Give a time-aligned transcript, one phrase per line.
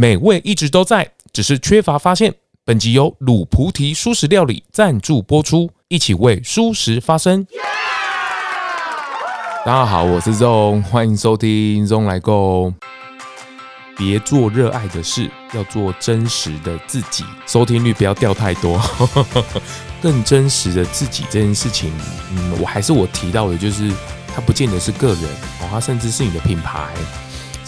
[0.00, 2.32] 美味一直都在，只是缺乏发现。
[2.64, 7.44] 本集由卤菩提素食料理赞助播出，一起为素食发声。
[9.66, 12.72] 大家好，我是 Zong，欢迎收听 Zong 来购。
[13.96, 17.24] 别做热爱的事，要做真实的自己。
[17.44, 18.80] 收听率不要掉太多，
[20.00, 21.92] 更真实的自己这件事情，
[22.30, 23.92] 嗯，我还是我提到的，就是
[24.32, 25.24] 它不见得是个人
[25.60, 26.94] 哦，它甚至是你的品牌，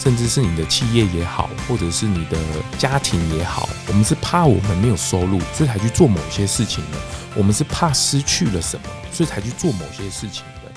[0.01, 2.35] 甚至是你的企业也好，或者是你的
[2.79, 3.69] 家庭也好。
[3.87, 6.97] 我们是怕我们没有收入，所以才去做某些事情的。
[7.35, 10.71] 我们是怕失去了什么，所以才去做某些事情的。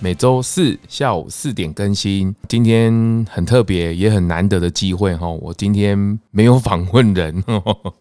[0.00, 2.36] 每周四下午四点更新。
[2.46, 5.26] 今天很特别，也很难得的机会哈。
[5.26, 7.42] 我今天没有访问人，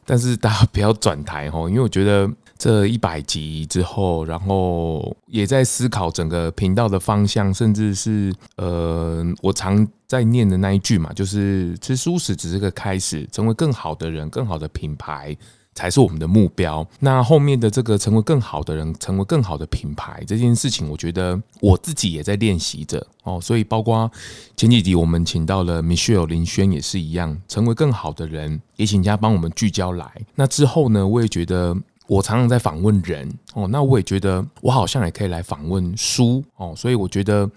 [0.06, 15.36] 但是大家不要转台哈，因为我觉得这一百集之后，然后也在思考整个频道的方向，甚至是呃，我常在念的那一句嘛，就是吃蔬食只是个开始，成为更好的人，更好的品牌。
[15.78, 16.88] 才是我们的目标。
[17.02, 23.42] 那后面的这个成为更好的人，成为更好的品牌这件事情，我觉得我自己也在练习着哦。
[23.42, 24.10] 所以包括
[24.56, 30.10] 前几集我们请到了 Michelle 林轩也是一样，成为更好的人，也请家帮我们聚焦来。
[30.34, 31.76] 那之后呢，我也觉得
[32.08, 36.74] 我常常在访问人哦，那我也觉得我好像也可以来访问书哦。
[36.76, 37.50] 所以我觉得，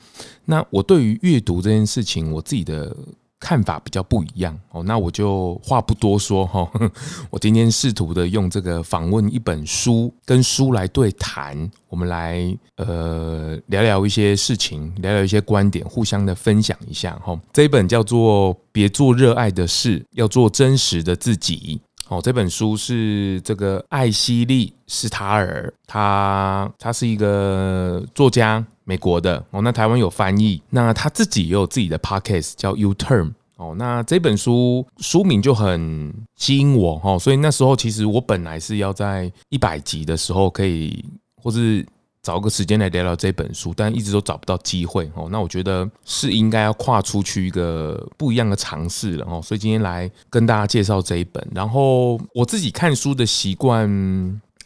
[0.44, 2.96] 那我对于阅读这件事情，我自己的。
[3.40, 6.68] 看法比较不一样哦，那我就话不多说哈。
[7.30, 17.40] 我今天试图的用这个访问一本书，跟书来对谈，我们来呃聊聊一些事情，聊聊一些观点，互相的分享一下哈。
[17.52, 22.20] 这一本叫做《别做热爱的事，要做真实的自己》哦。
[22.22, 28.64] 这本书是这个艾希利·斯塔尔，他他是一个作家。
[28.84, 41.04] 美国的哦，那台湾有翻译，那他自己也有自己的 podcast 叫 U-Term 哦，那这本书书名就很吸引我哦，所以那时候其实我本来是要在一百集的时候可以，
[41.36, 41.86] 或是
[42.28, 45.30] 找个时间来聊聊这本书，但一直都找不到机会哦。
[45.32, 51.42] 那我觉得是应该要跨出去一个不一样的尝试了哦，所以今天来跟大家介绍这一本。
[51.54, 53.88] 然后我自己看书的习惯，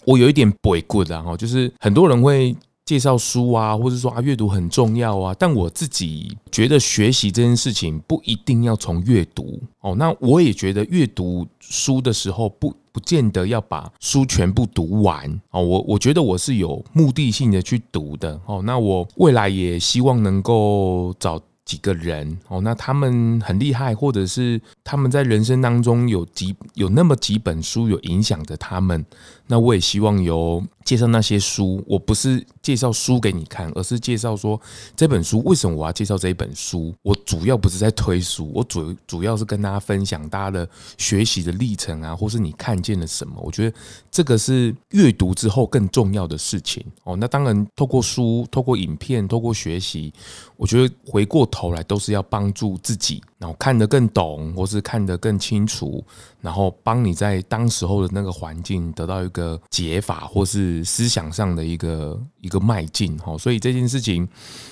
[0.04, 2.56] 我有一点不 good 的哈，就是很多人会。
[2.84, 5.34] 介绍书啊，或者说啊，阅读很重要啊。
[5.38, 9.94] 但我自己觉得学习这件事情不一定要从阅读哦。
[9.94, 15.62] 那我也觉得阅读书的时候不不见得要把书全部读完哦。
[15.62, 18.62] 我我觉得我是有目的性的去读的哦。
[18.64, 29.04] 那我未来也希望能够找几个人哦，那他们很厉害，或者是他们在人生当中有几有那么几本书有影响着他们。
[29.52, 34.58] 那我也希望有介绍那些书，我不是介绍书给你看，而是介绍说
[34.96, 36.90] 这本书为什么我要介绍这一本书。
[37.02, 43.34] 我主要不是在推书，我主主要是跟大家分享大家的学习的历程啊，或是你看见了什么。
[43.42, 43.76] 我觉得
[44.10, 47.14] 这个是阅读之后更重要的事情哦。
[47.14, 50.10] 那当然，透过书、透过影片、透过学习，
[50.56, 53.22] 我觉得回过头来都是要帮助自己。
[53.42, 56.00] 然后看得更懂，或是看得更清楚，
[56.40, 63.16] 然后帮你在当时候的那个环境得到一个解法，或是思想上的一个一个迈进。
[63.18, 64.28] 哈，所以这件事情，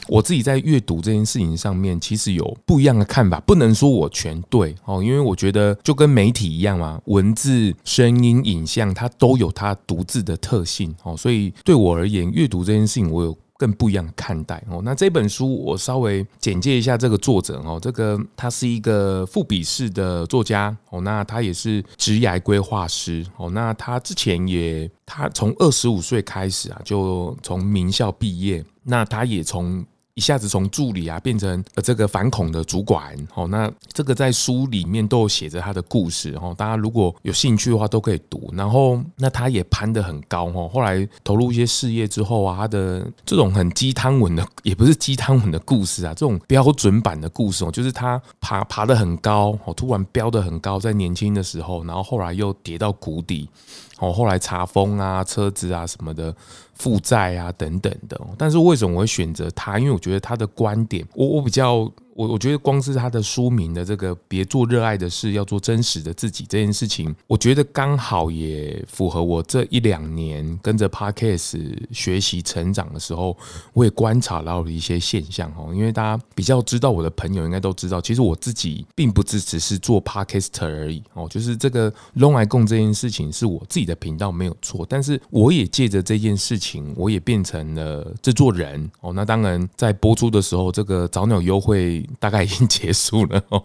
[0.09, 3.41] 我自己在阅读这件事情上面，其实有不一样的看法。
[3.41, 10.95] 不能说我全对哦，因为我觉得就跟媒体一样嘛，文字、声音、影像，它都有它独自的特性。
[11.03, 13.37] 哦，所以对我而言，阅读这件事情，我有。
[13.61, 14.81] 更不一样的看待哦。
[14.83, 17.79] 那这本书我稍微简介一下这个作者哦。
[17.79, 21.03] 这个他是一个副笔式的作家哦。
[21.03, 23.51] 那他也是职业规划师哦。
[23.51, 28.65] 那他之前也他从二十五岁开始啊，就从名校毕业。
[28.83, 29.85] 那他也从
[30.21, 38.53] 一下子从助理啊变成呃这个反恐的主管哦，那这个在书里面都有写着他的故事哦，大家如果有兴趣的话都可以读。
[38.53, 53.49] 然后那他也攀得很高哦，后来投入一些事业之后啊，他的这种很鸡汤文的也不是鸡汤文的故事啊，这种标准版的故事哦，就是他爬爬得很高哦，突然飙得很高，在年轻的时候，然后后来又跌到谷底
[54.01, 56.35] 哦，后来查封啊，车子啊什么的。
[56.73, 59.79] 负债啊，等等的，但是为什么我会选择他？
[59.79, 61.87] 因为我觉得他的观点，我我比较。
[62.21, 71.59] 我我觉得光是他的书名的这个“别做热爱的事，要做真实的自己”这件事情，我觉得刚好也符合我这一两年跟着 Podcast
[71.91, 73.35] 学习成长的时候，
[73.73, 75.73] 我也观察到了一些现象哦。
[75.75, 89.11] 因为大家比较知道我的朋友应该都知道，其实我自己并不只只是做 Podcaster 而已哦，就是这个 long 来共这件事情是我自己的频道没有错，但是我也借着这件事情，我也变成了制作人哦。
[89.15, 92.07] 那当然在播出的时候，这个早鸟优惠。
[92.19, 93.63] 大概已经结束了 哦，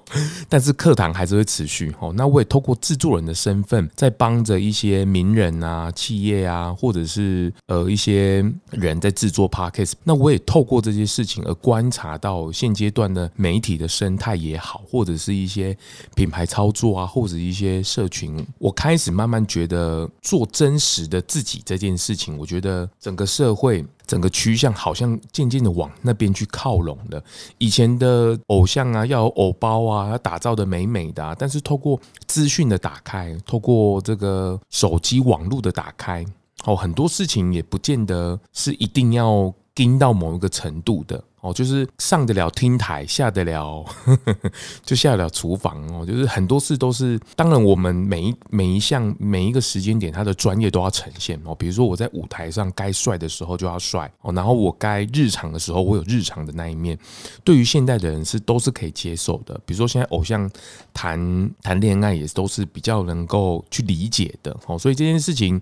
[0.48, 2.14] 但是课堂还是会持续哦。
[2.16, 9.94] 那我也透过制作人的身份，在帮着一些名人啊、企业啊，或者是呃一些人在制作 podcast。
[10.04, 15.76] 那我也透过这些事情而观察到现阶段的媒体的生态也好，或者是一些
[16.16, 23.86] 品牌操作啊，或者一些社群，我开始慢慢觉得做真实的自己这件事情，我觉得整个社会。
[24.06, 27.24] 整个趋向好像渐渐的往那边去靠拢了。
[27.58, 36.26] 以前的偶像啊，要有偶包啊，要打造的美美的，但是透过资讯的打开，透过这个手机网络的打开，
[36.66, 41.24] 哦，很多事情也不见得是一定要盯到某一个程度的。
[41.42, 43.86] 哦，就是上得了厅台，下得了，
[44.84, 46.04] 就下得了厨房哦。
[46.04, 51.54] 就是很多事都是，当然我们每一每一项每一个时间点，他的专业都要呈现哦。
[51.54, 56.98] 比如说我在舞台上该帅的时候就要帅哦，然后我该日常的时候，我有日常的那一面。
[57.44, 59.54] 对于现代的人是都是可以接受的。
[59.68, 60.50] 比如说现在偶像
[60.96, 64.80] 谈谈恋爱也都是比较能够去理解的哦。
[64.80, 65.62] 所以这件事情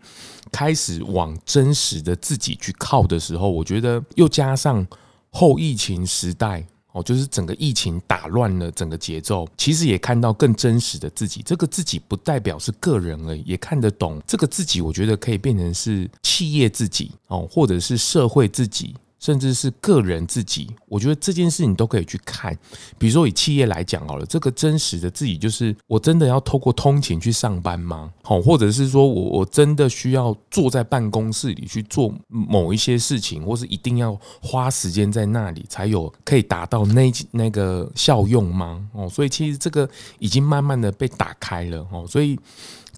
[0.53, 4.87] 开始往真实的自己去靠的时候，我觉得又加上。
[5.35, 11.41] 后疫情时代哦，就是整个疫情打乱了整个节奏，其实也看到更真实的自己。
[11.43, 14.79] 这个自己不代表是个人而已，也看得懂这个自己。
[14.79, 18.95] 我觉得可以变成是企业自己哦，或者是社会自己。
[19.23, 22.53] 甚至是个人自己，我觉得这件事你都可以去看。
[22.97, 28.11] 比如说以企业来讲好了，这个真实的自己就是我真的要透过通勤去上班吗？
[28.21, 38.85] 好，或者是说我我真的需要坐在办公室里去做某一些事情，或是一定要花时间在那里才有可以达到那那个效用吗？
[38.91, 39.89] 哦，所以其实这个
[40.19, 42.37] 已经慢慢的被打开了哦，所以。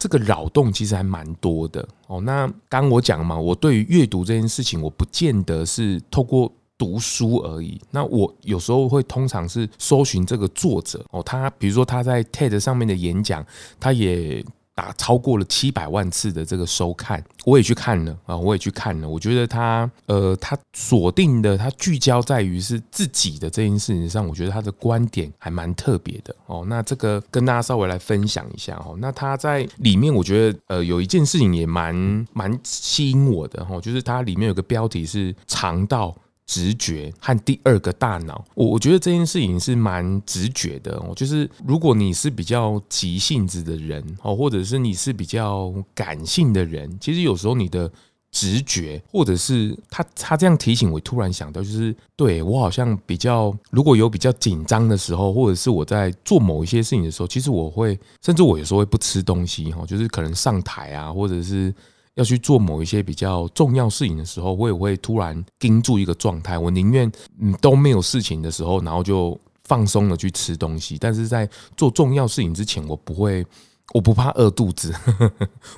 [0.06, 2.22] 这个扰动其实还蛮多的哦。
[2.22, 7.82] 那刚我讲嘛，我对于阅读这件事情，我不见得是透过读书而已。
[7.90, 13.44] 那我有时候会通常是搜寻这个作者哦，他比如说他在 TED 上面的演讲，
[13.80, 14.46] 他也。
[14.76, 19.08] 打超过了七百万次的这个收看，我也去看了啊，我也去看了。
[19.08, 26.66] 我觉得他呃，他锁定的，他聚焦在于是自己的这件事情上，我觉得他的观点还蛮特别的哦。
[26.68, 28.96] 那这个跟大家稍微来分享一下哦。
[29.00, 31.96] 那他在里面，我觉得呃，有一件事情也蛮
[32.34, 36.14] 蛮吸引我的哈，就是它里面有个标题是肠道。
[36.48, 41.12] 直觉和第二个大脑，我我觉得这件事情是蛮直觉的哦。
[41.16, 47.92] 就是如果你是比较急性子的人哦，或者是你是比较感性的人，其实有时候你的
[48.32, 61.74] 直觉，或者是他他这样提醒我，突然想到，就是对我好像比较如果有比较紧张的时候，或者是我在做某一些事情的时候，其实我会甚至我有时候会不吃东西哈，就是可能上台啊，或者是。
[62.16, 66.58] 要去做某一些比较重要事情的时候，我也会突然盯住一个状态。
[66.58, 70.98] 我宁愿嗯都没有事情的时候，然后就放松的去吃东西。
[70.98, 73.46] 但是在做重要事情之前，我不会，
[73.94, 74.94] 我不怕饿肚子，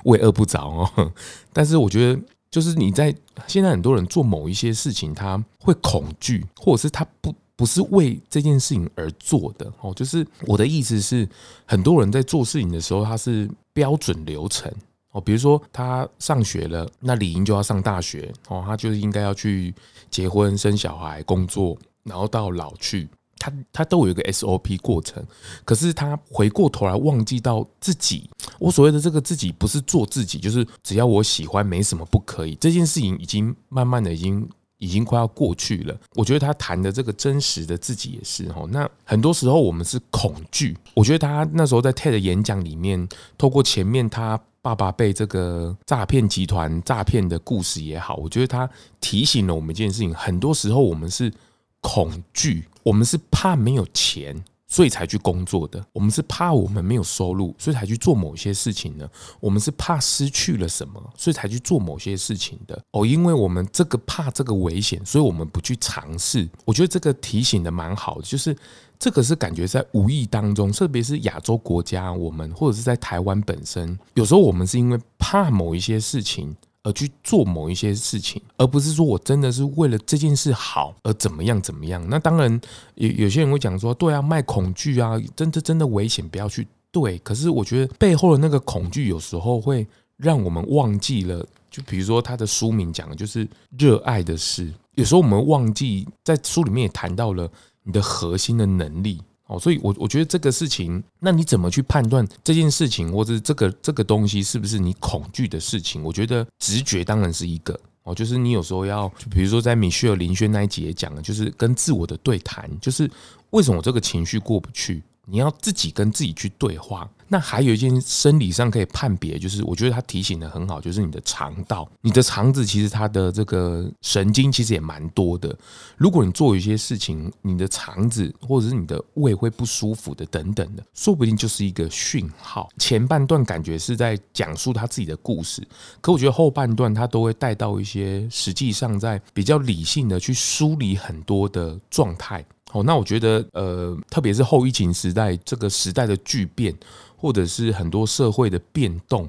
[0.04, 1.12] 我也饿不着哦。
[1.52, 2.20] 但是我觉得，
[2.50, 3.12] 就是你在
[3.48, 9.92] 现在很多人做某一些事情，他会恐惧，或者是他不不是为这件事情而做的哦。
[9.92, 11.28] 就是我的意思是，
[11.66, 14.72] 很多人在做事情的时候，他是标准流程。
[15.12, 19.74] 哦，比如说他上学了，那理应就要上大学哦，他就是应该要去
[20.10, 23.08] 结婚、生小孩、工作，然后到老去，
[23.38, 25.24] 他他都有一个 SOP 过程。
[25.64, 28.28] 可是他回过头来忘记到自己，
[28.58, 32.54] 我所谓的这个自己，不是做自己，就是只要我喜欢，没什么不可以。
[32.56, 34.46] 这件事情已经慢慢的已经
[34.76, 35.98] 已经快要过去了。
[36.16, 38.68] 我觉得他谈的这个真实的自己也是哦。
[38.70, 40.76] 那很多时候我们是恐惧。
[40.92, 44.38] 我觉得他那时候在 TED 演讲里面，透过前面他。
[44.60, 48.68] 爸爸被这个诈骗集团诈骗的故事也好，我觉得他
[49.00, 51.32] 提醒了我们一件事情：很多时候我们是
[51.80, 59.06] 恐惧，我们是怕没有钱，所以才去工作的；我们是怕我们没有收入，所以才去做某些事情的；
[59.40, 62.80] 我们是怕失去了什么，所以才去做某些事情的。
[62.92, 66.48] 哦，因为我们这个怕这个危险，所以我们不去尝试。
[66.64, 68.56] 我觉得这个提醒的蛮好的，就是。
[69.00, 76.52] 这个是感觉在无意当中，特别是亚洲国家，我们或者是在台湾本身，有时候我们是因为怕某一些事情
[76.88, 82.02] 而去做某一些事情，而不是说我真的是为了这件事好而怎么样怎么样。
[82.08, 82.58] 那当然
[82.94, 86.66] 有有些人会讲说，对啊，卖恐惧啊，真的真的危险，不要去。
[86.90, 91.46] 对，可是我觉得背后的那个恐惧，有时候会让我们忘记了。
[91.70, 93.46] 就比如说他的书名讲的就是
[93.78, 97.50] 热爱的事，有时候我们忘记在书里面也谈到了。
[97.84, 99.18] 你的核心的能力
[99.48, 106.02] 哦，所以我我觉得这个事情，那你怎么去判断这件事情，或者这个这个东西是不是你恐惧的事情？
[106.04, 113.10] 我觉得直觉当然是一个哦，就是你有时候要，就比如说在米歇尔林轩那一集也讲了，就是跟自我的对谈，就是
[113.50, 115.02] 为什么我这个情绪过不去？
[115.24, 117.08] 你要自己跟自己去对话。
[117.28, 125.54] 那还有一件生理上可以判别，就是我觉得他提醒得很好，就是你的肠道，你的肠子其实它的这个神经其实也蛮多的。
[125.96, 132.68] 如果你做一些事情，你的肠子或者是你的胃会不舒服的等等的，说不定就是一个讯号。
[132.78, 135.62] 前半段感觉是在讲述他自己的故事，
[136.00, 142.44] 可我觉得后半段他都会带到一些实际上在比较理性的去梳理很多的状态。
[142.72, 146.74] 哦，那我觉得，呃，特别是后疫情时代，这个时代的巨变，
[147.16, 149.28] 或者是很多社会的变动，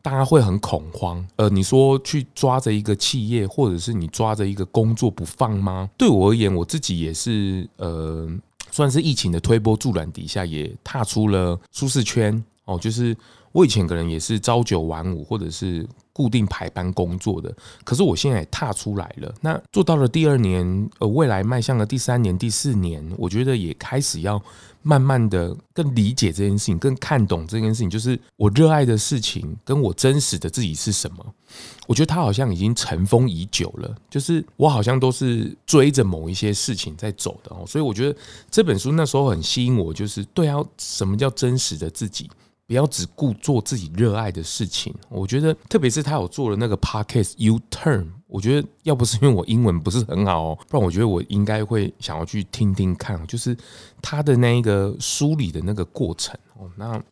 [0.00, 1.26] 大家会很恐慌。
[1.36, 5.90] 呃，你说去抓着一个企业，或者是你抓着一个工作不放吗？
[5.98, 8.26] 对我而言，我自己也是，呃，
[8.70, 12.42] 算是疫情的推波助澜底下，也踏出了舒适圈。
[12.64, 13.16] 哦，就是
[13.52, 15.86] 我以前可能也是朝九晚五，或者是。
[16.10, 19.32] 固定排班工作的，可是我现在也踏出来了。
[19.40, 24.42] 那做到了第二年，呃，未来迈向了第三年、第四年，我觉得也开始要
[24.82, 31.24] 慢慢的更理解这件事情，更看懂这件事情，就是我热爱的事情跟我真实的自己是什么。
[31.86, 37.62] 我觉得他好像已经尘封已久了，就是我好像都是追着某一些事情在走的哦。
[37.64, 38.18] 所以我觉得
[38.50, 42.28] 这本书那时候很吸引我，就是对啊，什么叫真实的自己？
[42.68, 44.94] 不要只顾做自己热爱的事情。
[45.08, 53.56] 我觉得，特别是他有做了那个 podcast U Turn，我觉得要不是因为我英文不是很好哦，不然我觉得我应该会想要去听听看，就是
[54.02, 56.70] 他的那一个梳理的那个过程哦。
[56.76, 57.02] 那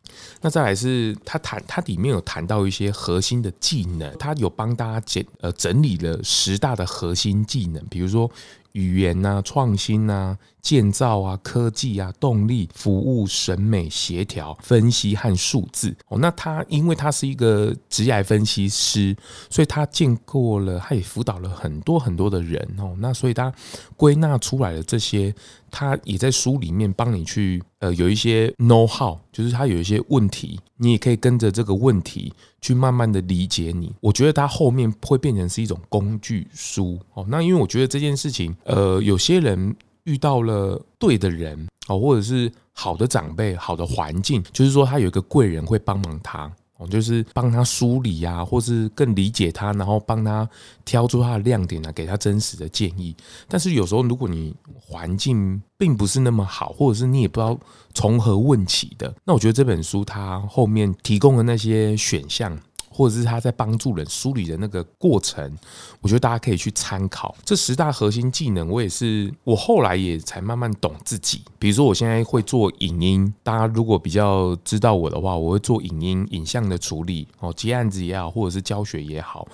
[0.41, 8.29] 那再来是他谈，他里面有谈到一些核心的技能，他有帮大家简呃整理了十大的核心技能，比如说。
[8.73, 15.95] 语言呐、啊，创新呐、啊，建造啊，科技啊，动力、服务、审美、协调、分析和数字。
[16.07, 19.15] 哦，那他因为他是一个职业分析师，
[19.49, 22.95] 所以他见过了，他也辅导了很多很多的人哦。
[22.99, 23.53] 那所以他
[23.95, 25.33] 归纳出来的这些。
[25.71, 33.93] 他也在书里面帮你去，呃，有一些 know how，就是他有一些问题，你也可以跟着这个问题去慢慢的理解你。
[34.01, 37.25] 我觉得他后面会变成是一种工具书哦。
[37.29, 46.51] 那因为我觉得这件事情，呃，有些人遇到了对的人哦，或者是好的长辈、好的环境，就是说他有一个贵人会帮忙他。
[46.77, 50.47] 我，就是帮他梳理啊，或是更理解他，然后帮他
[50.85, 53.15] 挑出他的亮点啊，给他真实的建议。
[53.47, 57.59] 但是有时候，如果你环境并不是那么好，或者是你也不知道
[57.93, 62.57] 从何问起的，那我觉得这本书它后面提供的那些选项。
[62.97, 65.55] 或者是他在帮助人梳理的那个过程，
[66.01, 68.67] 我觉得大家可以去参考这十大核心技能。
[68.67, 71.43] 我也是，我后来也才慢慢懂自己。
[71.59, 79.47] 比如说，我现在会做影音，大家如果比较知道我的话，我会做影音影像的处理哦，接案子也好，或者是教学也好。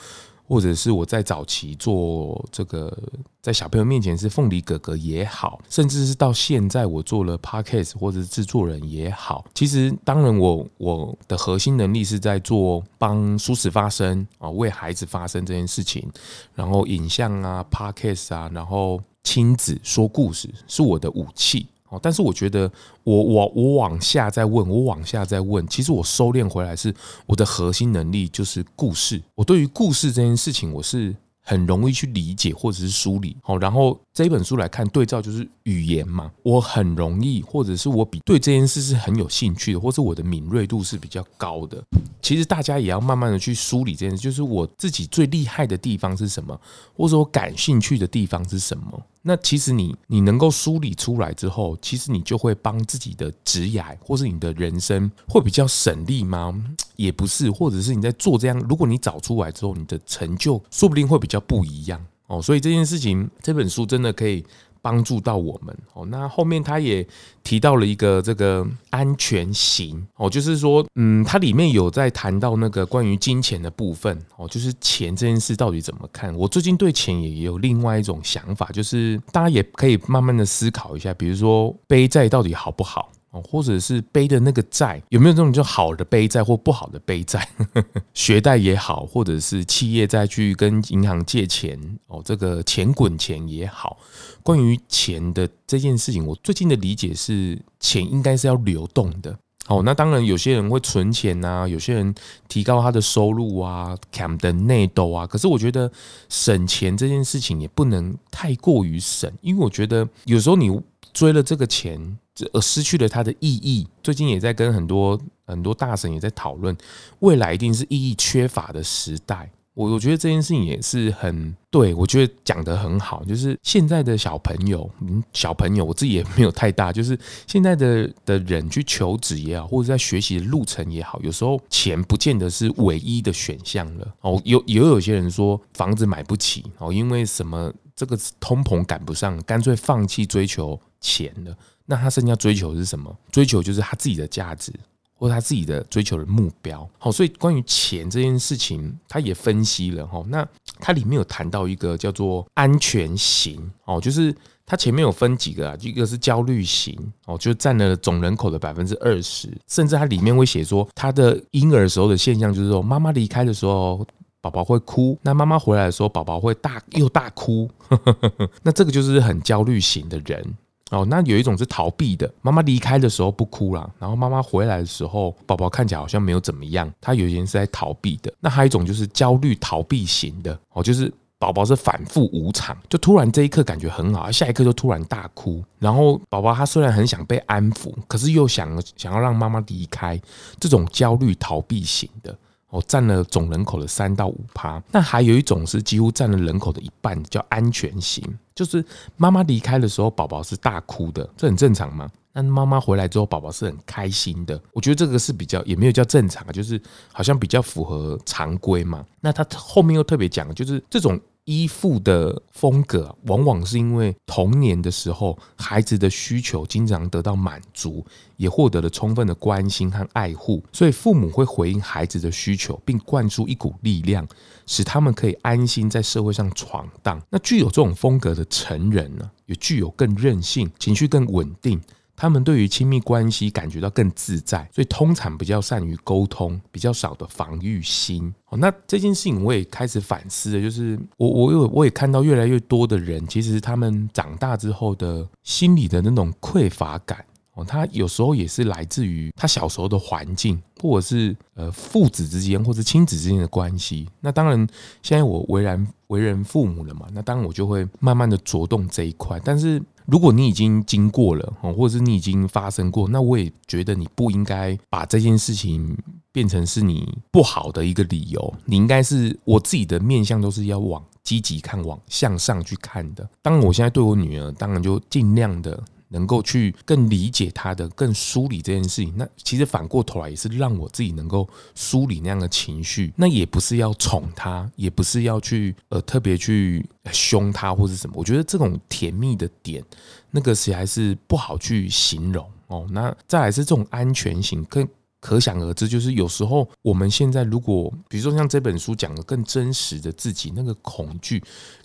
[0.47, 2.95] 或者是我在早期做这个，
[3.41, 16.07] 在小朋友面前是凤梨哥哥也好，甚至是到现在我做了 podcast 或者是制作人也好，其实当然我我的核心能力是在做帮舒适发声啊，为孩子发声这件事情，
[16.53, 21.67] 然后影像啊 podcast 啊，然后亲子说故事是我的武器。
[21.93, 22.69] 哦但是我觉得
[23.03, 26.93] 我，我我往下再问，我往下再问，其实我收敛回来是
[27.25, 29.21] 我的核心能力，就是故事。
[29.35, 33.35] 我对于故事这件事情，我是很容易去理解或者是梳理。
[33.43, 41.83] 好，然后这一本书来看对照，就是语言嘛，我很容易，或者是我比对这件事是很有兴趣的，或者我的敏锐度是比较高的。
[42.21, 46.59] 其实大家也要慢慢的去梳理这件事，就是我自己最厉害的地方是什么，
[46.95, 49.01] 或者我感兴趣的地方是什么。
[49.25, 56.63] 那其实你你能够梳理出来之后，其实你就会帮自己的职业或是你的人生会比较省力吗？
[56.97, 62.41] 也不是，或者是你在做这样，如果你找出来之后，你的成就说不定会比较不一样哦。
[62.41, 64.45] 所以这件事情，这本书真的可以。
[64.83, 67.07] 帮助到我们哦，那后面他也
[67.41, 76.35] 提到了一个这个安全型哦，就是说，嗯，它里面有在谈到那个关于金钱的部分哦，就是钱这件事到底怎么看？
[76.35, 83.09] 我最近对钱也有另外一种想法，就是大家也可以慢慢的思考一下，比如说背债到底好不好？
[83.41, 87.47] 或者是背的那个债有没有这种就好的背债或不好的背债？
[88.13, 93.97] 学贷也好，或者是企业再去跟银行借钱哦，这个钱滚钱也好。
[94.43, 99.37] 关于钱的这件事情，我最近的理解是，钱应该是要流动的。
[99.67, 102.13] 哦，那当然有些人会存钱呐，有些人
[102.49, 105.25] 提高他的收入啊，cam 的内斗啊。
[105.25, 105.89] 可是我觉得
[106.27, 110.69] 省钱这件事情也不能太过于省，因为我觉得有时候你
[111.13, 112.17] 追了这个钱。
[112.51, 113.87] 而失去了它的意义。
[114.01, 116.75] 最近也在跟很多很多大神也在讨论，
[117.19, 119.47] 未来一定是意义缺乏的时代。
[119.75, 127.15] 我我觉得这件事情也是很对，我觉得讲得很好，就是现在的小朋友，嗯，小朋友我自己也没有太大，就是
[127.45, 134.41] 现在的的人去求职也好，或者在学习的路程也好，有时候钱不见得是唯一的选项了哦。
[134.43, 141.55] 有也有些人说房子买不起哦，因为什么这个通膨赶不上，干脆放弃追求钱了。
[141.85, 143.15] 那他剩下追求的是什么？
[143.31, 144.73] 追求就是他自己的价值。
[145.15, 150.21] 或他自己的追求的目标，好，所以关于钱这件事情，他也分析了哈。
[150.27, 150.45] 那
[150.81, 164.05] 它里面有谈到一个叫做安全型哦，就是它前面有分几个啊，一个是焦虑型哦，就占了总人口的百分之二十，甚至它里面会写说，他的婴儿时候的现象就是说，妈妈离开的时候，
[164.41, 167.69] 宝宝会哭；那妈妈回来的时候，宝宝会大又大哭。
[168.61, 170.53] 那这个就是很焦虑型的人。
[170.93, 178.31] 哦，那有一种是逃避的，妈妈离开的时候不哭了，然后妈妈回来的时候，宝宝看起来好像没有怎么样，他有些是在逃避的。
[178.39, 190.21] 那还有一种就是焦虑逃避型的，哦，就是宝宝是反复无常，就突然这一刻感觉很好，下一刻就突然大哭，然后宝宝他虽然很想被安抚，可是又想想要让妈妈离开，
[190.59, 192.37] 这种焦虑逃避型的。
[192.73, 194.81] 哦，占了总人口的三到五趴。
[194.91, 198.23] 那还有一种是几乎占了人口的一半，叫安全型，
[198.55, 198.83] 就是
[199.15, 202.09] 妈妈离开的时候，宝宝是大哭的，这很正常吗？
[202.33, 204.59] 那妈妈回来之后，宝宝是很开心的。
[204.71, 209.05] 我觉得这个是比较，也没有叫正常，就是好像比较符合常规嘛。
[209.21, 211.19] 那他后面又特别讲，就是这种。
[211.45, 218.05] 依附的风格，往往是因为童年的时候，孩子的需求经常得到满足，
[218.37, 224.25] 也获得了充分的关心和爱护，所以父母会回应孩子的需求，并灌输一股力量，
[224.65, 227.21] 使他们可以安心在社会上闯荡。
[227.29, 231.81] 那具有这种风格的成人呢，也具有更任性，情绪更稳定。
[232.15, 238.33] 他们对于亲密关系感觉到更自在，所以通常比较善于沟通，比较少的防御心。
[238.49, 254.07] 哦，那这件事情我也开始反思了，就是我我有我也看到越来越多的人，其实他们长大之后的心理的那种匮乏感，哦，他有时候也是来自于他小时候的环境，或者是呃父子之间或者亲子之间的关系。
[254.21, 254.67] 那当然，
[255.01, 259.81] 现在我为然为人父母了嘛，那当然我就会慢慢的着重这一块，但是。
[260.05, 265.97] 如果你已经经过了，或者是你已经发生过，那我也觉得你不应该把这件事情
[266.31, 268.53] 变成是你不好的一个理由。
[268.65, 273.29] 你应该是我自己的面相都是要往积极看，往向上去看的。
[273.41, 275.81] 当然，我现在对我女儿，当然就尽量的。
[276.13, 279.11] 能够去更理解他的，更梳理这件事情。
[279.17, 283.11] 那其实反过头来也是让我自己能够梳理那样的情绪。
[283.17, 288.13] 那也不是要宠他，也不是要去呃特别去凶他或是什么。
[288.15, 289.83] 我觉得这种甜蜜的点，
[290.29, 292.87] 那个谁还是不好去形容哦。
[292.91, 294.87] 那再来是这种安全性，更
[295.19, 301.41] 可想而知，就是有时候我们现在如果比如说像这本书讲的更真实的自己，那个恐惧。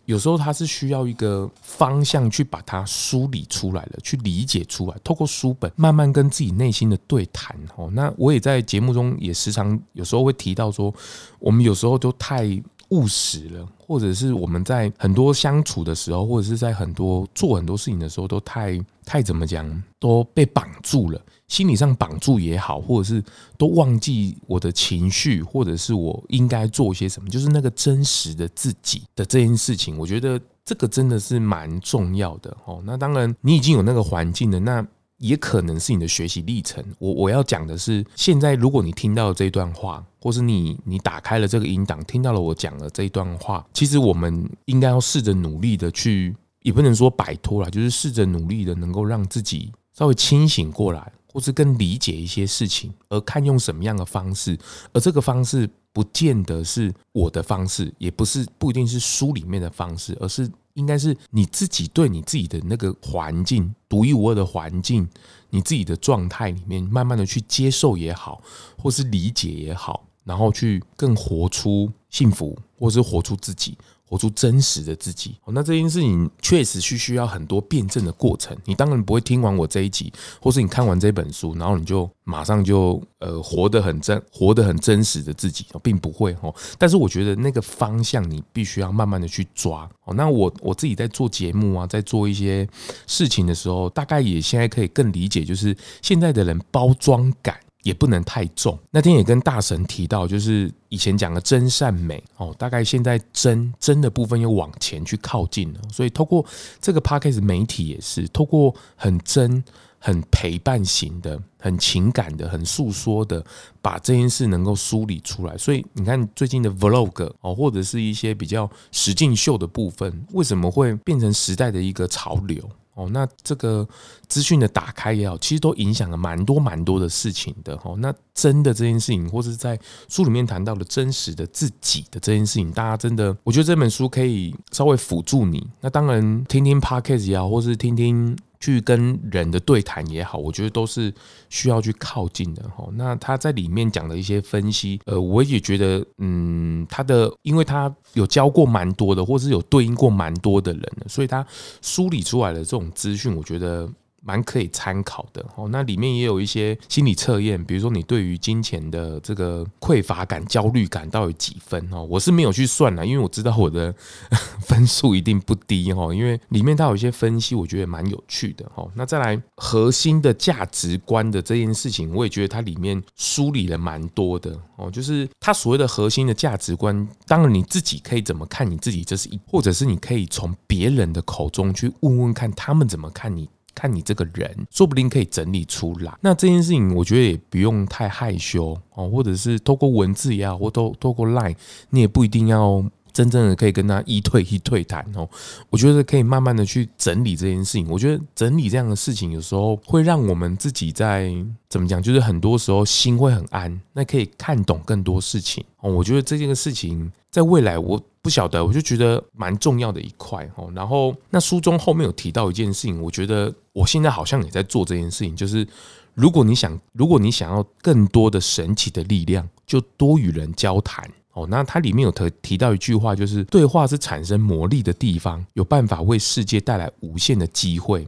[0.09, 7.55] 有时候他是需要一个方向去把它梳理出来的，去理解出来，透过书本慢慢跟自己内心的对谈。
[7.77, 10.93] 哦，那我也在节目中也时常有时候会提到说，
[11.39, 12.49] 我们有时候都太
[12.89, 21.21] 务实了，或者是我们在很多相处的时候，或者是在很多做很多事情的时候，都太太怎么讲，都被绑住了。
[21.49, 23.23] 心理上绑住也好，或者是
[23.57, 32.83] 都忘记我的情绪，或者是我应该做些什么，就是那个真实的自己的这件事情，我觉得这个真的是蛮重要的哦。
[32.85, 36.85] 那当然，你已经有那个环境了，那也可能是你的学习历程。
[36.99, 51.11] 我我要讲的是，现在如果你听到这段话，或是你你打开了这个音档，听到了我讲的这一段话，其实我们应该要试着努力的去，也不能说摆脱了，就是试着努力的能够让自己稍微清醒过来。
[51.33, 54.59] 或是更理解一些事情，而看用什么样的方式，
[54.93, 65.09] 而这个方式不见得是我的方式，也不是不一定是书里面的方式，而是应该是你自己对你自己的那个环境，独一无二的环境，
[65.51, 68.43] 你自己的状态里面，慢慢的去接受也好，
[68.77, 73.77] 或是理解也好，然后去更活出幸福，或是活出自己。
[74.09, 78.57] 活出真实的自己，那这件事情确实是需要很多辩证的过程。
[78.65, 86.55] 你当然不会听完我这一集，或是你看完这本书，然后你就马上就呃活得很真，活得很真实的自己，并不会哦。
[86.79, 90.15] 但是我觉得那个方向你必须要慢慢的去抓哦。
[90.15, 92.67] 那我我自己在做节目啊，在做一些
[93.07, 97.59] 事情的时候，大概也现在可以更理解，就是现在的人包装感。
[97.83, 98.79] 也不能太重。
[98.91, 105.81] 那天也跟大神提到，就是以前讲的真善美哦，大概现在真真的部分又往前去靠近了。
[105.93, 106.45] 所以透过
[106.81, 109.63] 这个 Podcast 媒体也是透过很真、
[109.99, 113.45] 很陪伴型的、很情感的、很诉说的，
[113.81, 115.57] 把这件事能够梳理出来。
[115.57, 122.69] 所以你看最近的 Vlog 哦，或者是一些比较实境秀的部分，为什么会变成时代的一个潮流？
[122.99, 123.89] 哦，那这个
[124.27, 127.79] 资讯的打开也好，其实都影响了蛮多蛮多的事情的。
[127.85, 135.65] 哦，那真的这件事情，或是在书里面谈到的真实的自己的这件事情，大家真的，我觉得这本书可以稍微辅助你。
[135.81, 138.37] 那当然，听听 Podcast 也好，或是听听。
[138.61, 141.13] 去跟人的对谈也好，我觉得都是
[141.49, 142.89] 需要去靠近的哈。
[142.95, 151.47] 那他在里面讲的一些分析，呃，我也觉得，嗯，他的，因为他有教过蛮多的，或是有对应过蛮多的人，所以他
[151.83, 153.89] 梳理出来的这种资讯，我觉得。
[154.29, 162.05] 蛮可以参考的哦，那里面也有一些心理测验，比如说你对于金钱的这个匮乏感、焦虑感到底几分哦？
[162.05, 163.95] 我是没有去算啦，因为我知道我的
[164.61, 168.91] 分数一定不低哦，因为里面它有一些分析，我觉得蛮有趣的哦。
[168.95, 183.49] 那再来核心的价值观的这件事情，我也觉得它里面梳理了蛮多的哦，就是它所谓的核心的价值观，当然你自己可以怎么看你自己，这是一，或者是你可以从别人的口中去问问看他们怎么看你。
[183.79, 186.13] 看你这个人，说不定可以整理出来。
[186.21, 191.55] 那这件事情，我觉得也不用太害羞哦，或者是透过文字也好，或透透过 Line，
[191.91, 192.85] 你也不一定要
[193.19, 195.29] 真正的可以跟他一对一退谈哦。
[195.71, 197.89] 我觉得可以慢慢的去整理这件事情。
[197.91, 201.35] 我觉得整理这样的事情，有时候会让我们自己在
[201.69, 205.91] 怎么讲，就是很多时候心会很安，那可以看懂更多事情哦。
[205.91, 208.01] 我觉得这件事情在未来我。
[208.21, 210.71] 不晓得，我就觉得蛮重要的一块哦。
[210.75, 215.67] 然后，那书中后面有提到一件事情，我觉得我现在好像也在做这件事情，就是
[216.13, 221.47] 如果你想，如果你想要更多的神奇的力量，就多与人交谈哦。
[221.49, 228.07] 那它里面有提提到一句话，就是对话是产生魔力的地方，有办法为世界带来无限的机会。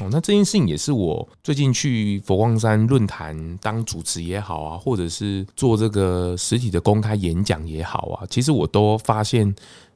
[0.00, 9.54] 哦，那这件事情也是我最近去佛光山论坛当主持也好啊，或者是做这个实体的公开演讲也好啊，其实我都发现，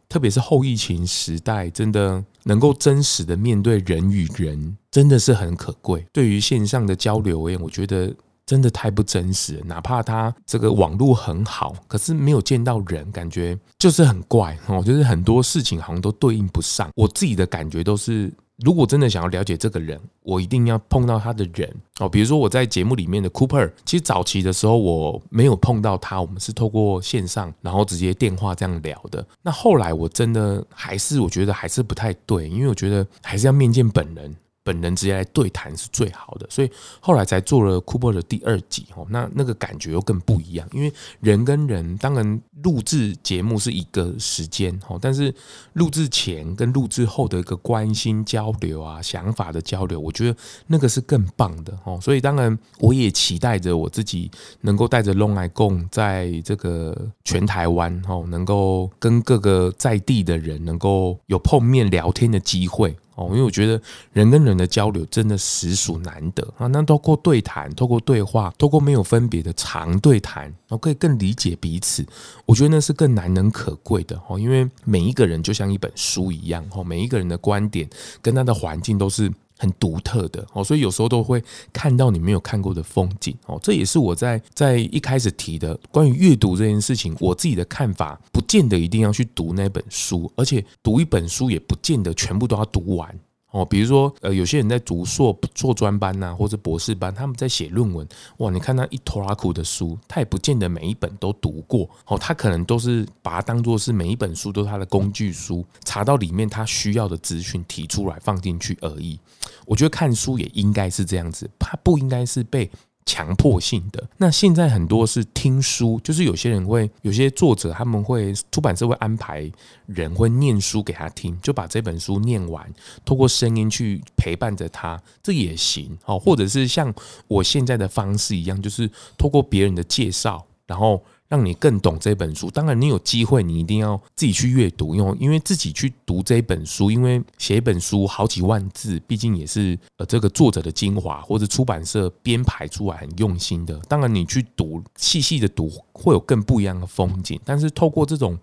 [0.08, 6.06] 特别是后疫情时代，真的能够真实的面对人与人，真的是很可贵。
[6.14, 8.10] 对于线上的交流而言，我觉得
[8.50, 9.62] 真的太不真实。
[9.64, 16.90] 哪怕他这个网络很好，可是没有见到人，感觉就是很怪哦，就是很多事情好像都对应不上。
[16.96, 18.28] 我自己的感觉都是。
[18.62, 22.06] 如果真的想要了解这个人，我一定要碰到他的人哦。
[22.06, 29.26] 比如说我在节目里面的 Cooper，其实早期的时候我没有碰到他，我们是透过线上，然后直接电话这样聊的。
[29.40, 34.36] 那后来我真的还是我觉得还是不太对，因为我觉得还是要面见本人。
[34.62, 36.70] 本人直接来对谈是最好的，所以
[37.01, 39.07] 后来才做了 Cooper 的第二集哦。
[39.11, 45.35] 那那个感觉又更不一样，因为人跟人当然录制节目是一个时间哦，但是
[45.73, 51.99] 录制前跟录制后的一个关心交流啊、想法的交流，我觉得那个是更棒的哦。
[52.01, 62.94] 所以当然我也期待着我自己能够带着 Long 来共，在这个全台湾哦，能够跟各个在地的人能够有碰面聊天的机会。
[63.20, 63.80] 哦，因为我觉得
[64.12, 66.66] 人跟人的交流真的实属难得啊。
[66.68, 72.04] 那透过对谈，透过对话，透过没有分别的长对谈，然后可以更理解彼此。
[72.46, 74.38] 我觉得那是更难能可贵的哦。
[74.38, 77.88] 因为每一个人就像一本书一样哦，每一个人的观点
[78.22, 79.30] 跟他的环境都是。
[79.61, 83.61] 很独特的哦，所以有时候都会看到你没有看过的风景哦。
[83.62, 93.14] 这也是我在在一开始提的关于阅读这件事情，我自己的看法，不见得一定要去读那本书，而且读一本书也不见得全部都要读完。
[93.50, 98.06] 哦，比如说，呃，有些人在读硕硕专班呐，或者博士班，他们在写论文，
[98.38, 109.18] 哇，你看他一拖拉苦的书，他也不见得每一本都读过，哦，他可能都是把它当做是每一本书都是他的工具书，查到里面他需要的资讯提出来放进去而已。
[109.66, 112.70] 我觉得看书也应该是这样子，他不应该是被。
[113.06, 114.08] 强迫性的。
[114.16, 119.50] 那现在很多是听书，就是有些人会，有些作者他们会出版社会安排
[119.86, 122.72] 人会念书给他听，就把这本书念完，
[123.04, 126.18] 透过声音去陪伴着他，这也行哦。
[126.18, 126.92] 或者是像
[127.28, 131.02] 我现在的方式一样，就是透过别人的介绍，然后。
[131.30, 132.50] 让你更懂这本书。
[132.50, 143.78] 当然，你有机会，你一定要自己去阅读，因为因为自己去读这本书，因为写一本书好几万字，毕竟也是呃这个作者的精华，或者出版社编排出来很用心的。
[143.88, 147.40] 当然，你去读细细的读，会有更不一样的风景。
[147.44, 148.36] 但是透过这种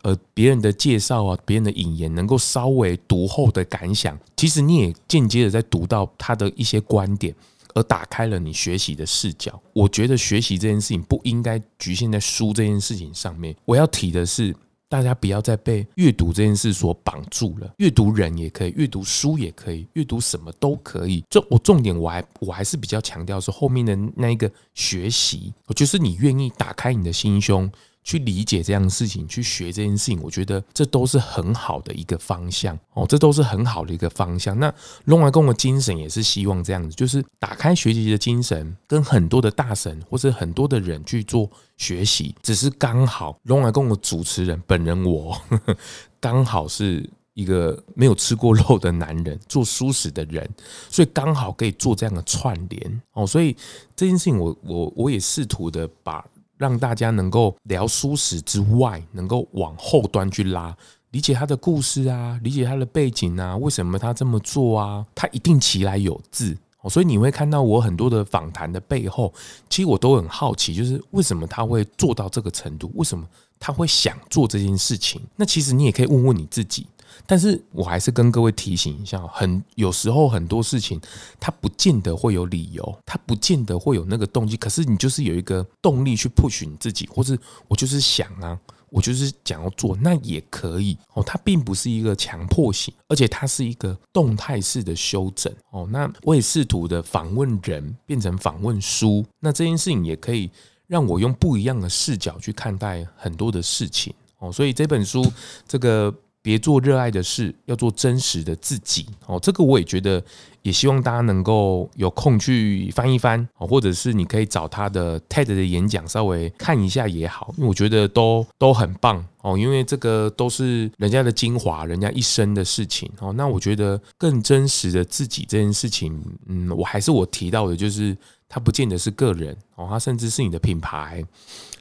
[0.00, 7.34] 呃别人的介绍啊，别人的引言，能够稍微读后的感想，其实你也间接的在读到他的一些观点。
[7.74, 9.60] 而打开了你学习的视角。
[9.72, 13.54] 我觉得学习这件事情不应该局限在书这件事情上面。
[13.64, 14.54] 我要提的是，
[14.88, 17.74] 大家不要再被阅读这件事所绑住了。
[17.78, 21.24] 阅读人也可以，阅读书也可以，阅读什么都可以。
[21.30, 27.70] 这我重点我还我还是比较强调是后面的那一个学习，就是你愿意打开你的心胸。
[28.02, 34.58] 去理解这样的事情，去学这件事情，我觉得这都是很好的一个方向哦，这都是很好的一个方向。
[34.58, 34.72] 那
[35.04, 42.34] 龙来共的精神也是希望这样子，就是打开学习的精神，跟很多的大神或者很多的人去做学习。
[42.42, 45.40] 只是刚好龙来共的主持人本人我
[46.18, 50.48] 刚好是一个没有吃过肉的男人，做素食的人，
[50.88, 53.26] 所以刚好可以做这样的串联哦。
[53.26, 53.54] 所以
[53.94, 56.24] 这件事情，我我我也试图的把。
[56.60, 60.76] 让大家能够聊书史之外，能够往后端去拉，
[61.12, 65.06] 理解他的故事啊，理解他的背景啊，为什么他这么做啊？
[65.14, 66.54] 他一定其来有自，
[66.90, 69.32] 所以你会看到我很多的访谈的背后，
[69.70, 72.92] 其实我都很好奇，就是为什么他会做到这个程度？
[72.94, 73.26] 为什么
[73.58, 75.18] 他会想做这件事情？
[75.36, 76.86] 那其实你也可以问问你自己。
[77.26, 81.00] 但是我还是跟各位提醒一下，很有时候很多事情，
[81.38, 84.56] 它不见得会有理由，它不见得会有那个动机。
[84.56, 91.22] 可是你就是有一个动力去 push 你自己，或是我就是想啊，我就是想要做，那也可以哦。
[91.22, 95.88] 它并不是一个强迫性，而且它是一个动态式的修整哦。
[95.90, 100.50] 那我也试图的访问人变成访问书，那这件事情也可以
[100.86, 104.50] 让我用不一样的视角去看待很多的事情哦。
[104.52, 105.24] 所以这本书
[105.66, 106.14] 这个。
[106.42, 109.06] 别做热爱的事，要做真实的自己。
[109.26, 110.22] 哦，这个我也觉得，
[110.62, 123.32] 也希望大家能够有空去翻一翻，哦，或者是你可以找他的 TED 的演讲稍微看一下也好，因为我觉得都都很棒哦，因为这个都是人家的精华，人家一生的事情哦。
[123.34, 128.16] 那我觉得更真实的自己这件事情，嗯，我还是我提到的，就是
[128.48, 131.24] 它不见得是个人哦，它甚至是你的品牌。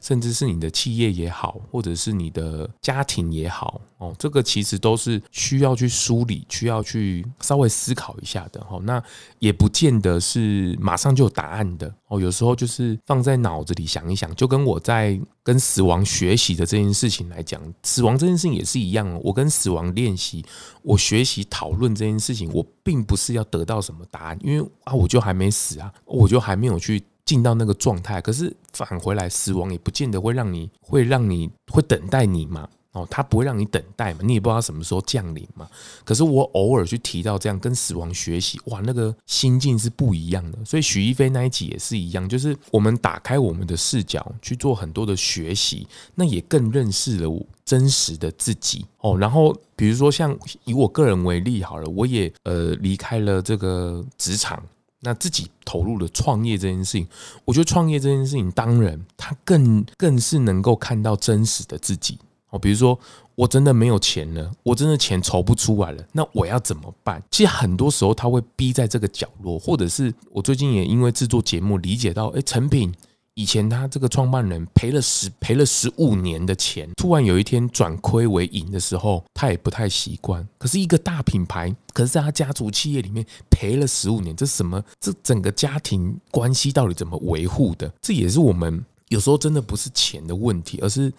[0.01, 8.65] 甚至是你的企业也好，或者是你的家庭也好，哦，这个其实都是需要去梳理、需要去稍微思考一下的。
[8.69, 9.03] 哦，那
[9.39, 11.93] 也不见得是马上就有答案的。
[12.07, 19.19] 哦，有时候就是放在脑子里想一想，就跟我在跟死亡学习的这件事情来讲，死亡这件事情也是一样。
[19.21, 20.45] 我跟死亡练习，
[20.81, 27.03] 我学习讨论这件事情，我并不是要得到什么答案，因为啊，我就还没死啊，我就还没有去。
[27.29, 32.67] 进到那个状态，可是返回来，死亡也不见得会让你会让你会等待你嘛。
[32.93, 35.69] 哦，他不会让你等待嘛，你也不知道什么时候降临嘛。
[36.03, 40.57] 可是我偶尔去提到这样跟死亡学习，哇，那个心境是不一样的。
[40.65, 47.29] 所以许一飞那一集也是一样，就是我们打开我们的视角去做很多的学习，那也更认识了
[47.63, 48.83] 真实的自己。
[49.01, 54.63] 哦，然后比如说像以我个人为例好了，我也呃离开了这个职场。
[55.01, 57.07] 那自己投入了创业这件事情，
[57.45, 62.17] 我觉得创业这件事情，当然他更更是能够看到真实的自己
[62.49, 62.59] 哦。
[62.59, 62.99] 比如说，
[63.35, 67.23] 我真的没有钱了，我真的钱筹不出来了，那我要怎么办？
[67.31, 72.93] 其实很多时候他会逼在这个角落，或者是我最近也因为制作节目理解到，哎，成品。
[73.39, 80.45] 以前他这个创办人赔了十赔了十五年的钱，突然有一天转亏为盈的时候，他也不太习惯。
[80.57, 84.83] 可是一个大品牌，可是在他家族企业里面赔了十五年，这什么？
[84.99, 87.89] 这整个家庭关系到底怎么维护的？
[88.01, 91.09] 这也是我们有时候真的不是钱的问题，而是。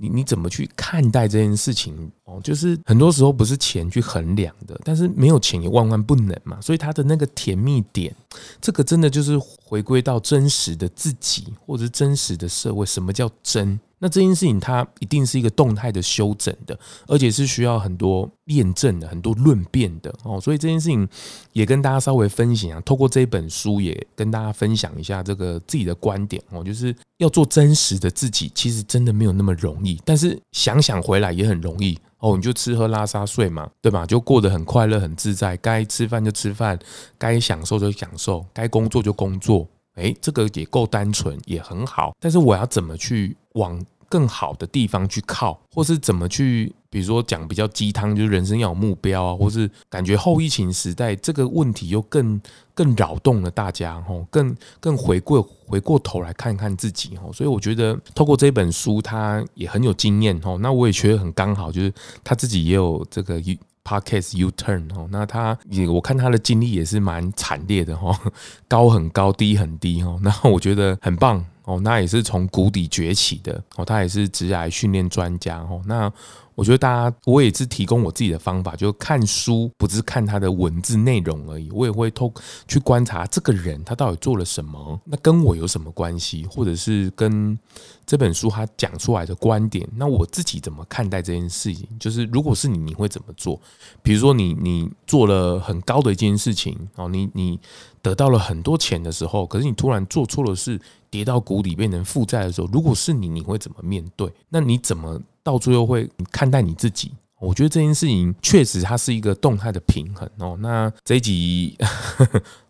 [0.00, 2.40] 你你怎么去看待这件事情哦？
[2.42, 6.60] 就是很多时候不是钱去衡量的，但是没有钱也万万不能嘛。
[6.60, 8.14] 所以他的那个甜蜜点，
[8.60, 12.86] 这个真的就是回归到真实的自己，或者是真实的社会。
[12.86, 13.78] 什么叫真？
[13.98, 20.40] 那这件事情它一定是一个动态的修整的，而且是需要很多验证的、很多论辩的哦。
[20.40, 21.06] 所以这件事情
[21.52, 30.00] 也跟大家稍微分享啊，透过这本书也跟大家分享一下这个自己的观点哦，就是要做真实的自己，其实真的没有那么容易。
[30.04, 34.06] 但是想想回来也很容易哦，你就吃喝拉撒睡嘛，对吧？
[34.06, 36.78] 就过得很快乐、很自在，该吃饭就吃饭，
[37.16, 39.66] 该享受就享受，该工作就工作。
[39.94, 42.12] 诶，这个也够单纯，也很好。
[42.20, 52.40] 但是我要怎么去往更好的地方去靠，或是怎么去，比如说讲比较鸡汤，就是人生要有目标啊，或是感觉后疫情时代这个问题又更
[52.74, 57.30] 更扰动了大家，吼，更更回过回过头来看看自己，吼。
[57.30, 60.56] 所以我觉得透过这本书，他也很有经验，吼。
[60.56, 61.92] 那我也觉得很刚好，就是
[62.24, 63.38] 他自己也有这个
[63.84, 68.18] Podcast U Turn 哦，那他也我看他的经历也是蛮惨烈的哈，
[68.68, 76.10] 高很高，低很低哈，然后我觉得很棒哦，那也是从谷底崛起的哦，他也是直癌训练专家哦，那
[76.58, 82.34] 我觉得大家，我也是提供我自己的方法，就看书不是看他的文字内容而已，我也会偷
[82.66, 87.56] 去观察这个人他到底做了什么，那跟我有什么关系，或者是跟
[88.04, 91.86] 这本书他讲出来的观点，那我自己怎么看待这件事情？
[92.00, 93.60] 就是如果是你，你会怎么做？
[94.02, 97.60] 比如说你你做了很高的一件事情哦，你你
[98.02, 104.28] 得到了很多钱的时候，可是你突然做错了事，跌到谷底变成负债的时候，如果是你，你会怎么面对？
[104.48, 107.12] 那你怎么到最后会看待你自己？
[107.40, 110.56] 我觉得这件事情确实它是一个动态的平衡哦。
[110.60, 111.76] 那这一集。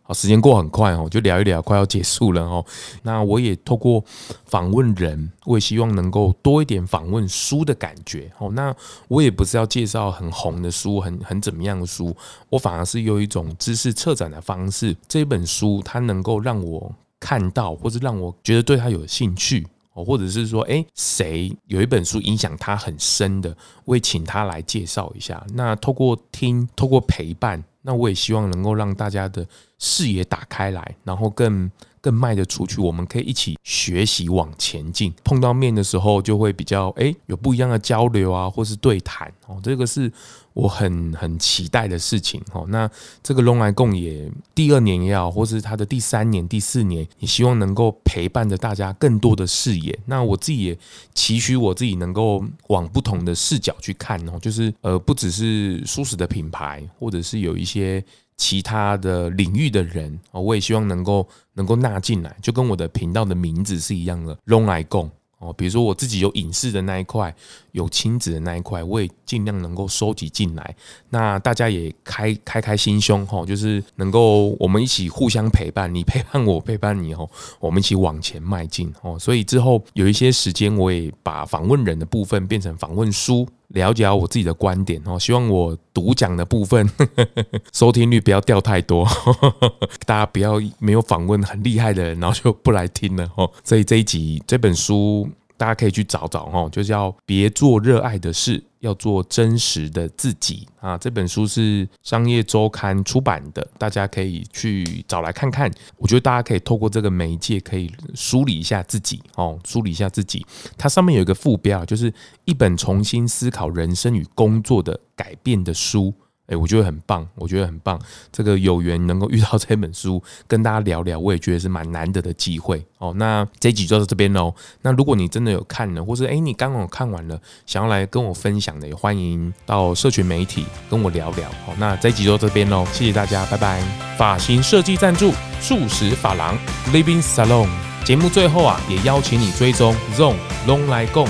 [0.08, 2.64] 好，时间过很快哦，就聊一聊，快要结束了哦。
[3.02, 4.02] 那我也透过
[4.46, 8.50] 访问人，我也希望能够多一点访问书的感觉哦。
[8.54, 8.74] 那
[9.08, 12.16] 我也不是要介绍很红的书，很很怎么样的书，
[12.48, 14.96] 我反而是用一种知识策展的方式。
[15.06, 19.66] 这本书它能够让我看到，或者让我觉得对它有兴趣
[20.04, 25.44] 或者是说，诶，谁有一本书影响他很深的，我也请他来介绍一下。
[25.54, 27.62] 那透过听，透过陪伴。
[27.82, 29.46] 那我也希望能够让大家的
[29.78, 31.70] 视野打开来，然后更
[32.02, 32.82] 更迈得出去。
[32.82, 35.14] 我们可以一起学习往前进。
[35.24, 39.58] 碰到面的时候，就会比较哎有不一样的交流啊，或是对谈哦。
[39.62, 40.12] 这个是
[40.52, 42.64] 我很很期待的事情哦。
[42.68, 42.90] 那
[43.22, 49.98] 这个龙来共也第二年也好，或是他的第三年、第四年，也希望能够陪伴着大家更多的视野。
[50.06, 50.78] 那我自己也
[51.14, 58.04] 期许我自己能够往不同的视角去看哦，就是呃不只是舒适的品牌，或者是有一些。
[58.40, 65.11] 其他的领域的人，我也希望能够能够纳进来，就跟我的频道的名字是一样的，龙来共。
[65.38, 67.35] 哦，比如说我自己有影视的那一块，
[67.72, 70.74] 有亲子的那一块，我也尽量能够收集进来。
[71.11, 79.16] 那大家也开开开心胸哈，就是能够我们一起互相陪伴，你陪伴我，陪伴你哦，我们一起往前迈进哦。
[79.18, 85.18] 所以之后有一些时间，我也把访问人的部分变成访问书，了解我自己的观点哦。
[85.18, 87.26] 希望我读讲的部分呵呵
[87.72, 89.72] 收听率不要掉太多，呵 呵
[90.07, 93.50] 大家不要没有访问很厉害的人，然后就不来听了哦。
[93.64, 95.28] 所以这一集这本书。
[95.59, 100.97] 大家可以去找找哦，就叫别做热爱的事，要做真实的自己啊。
[100.97, 105.68] 这本书是商业周刊出版的，大家可以去找来看看。
[105.97, 110.47] 我觉得大家可以透过这个媒介，可以梳理一下自己哦，梳理一下自己。
[110.77, 112.11] 它上面有一个副标，就是
[112.44, 116.14] 一本重新思考人生与工作的改变的书。
[116.48, 118.00] 哎，我觉得很棒，我觉得很棒。
[118.32, 123.12] 这个有缘能够遇到 这本书，跟大家聊聊，我也觉得是蛮难得的机会哦。
[123.16, 124.54] 那这集就到这边喽。
[124.82, 131.48] 那如果你真的有看了，或是诶你刚好看完了，想要来跟我分享的，也欢迎到社群媒体跟我聊聊。
[131.66, 133.82] 哦，那这集就到这边喽，谢谢大家，拜拜。
[134.16, 136.58] 发型设计赞助，素食发廊
[136.92, 137.68] Living Salon。
[138.04, 140.34] 节目最后啊，也邀请你追踪 ZONG
[140.66, 141.28] 咙来共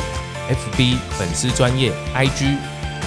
[0.49, 2.78] FB 粉丝专业 IG。